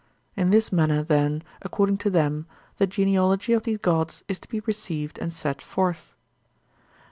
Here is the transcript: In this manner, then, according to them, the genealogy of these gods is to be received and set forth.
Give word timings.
In 0.35 0.49
this 0.49 0.71
manner, 0.71 1.03
then, 1.03 1.43
according 1.61 1.99
to 1.99 2.09
them, 2.09 2.47
the 2.77 2.87
genealogy 2.87 3.53
of 3.53 3.61
these 3.61 3.77
gods 3.77 4.23
is 4.27 4.39
to 4.39 4.49
be 4.49 4.61
received 4.61 5.19
and 5.19 5.31
set 5.31 5.61
forth. 5.61 6.15